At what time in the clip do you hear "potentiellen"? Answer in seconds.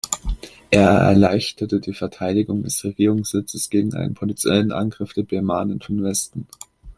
4.15-4.71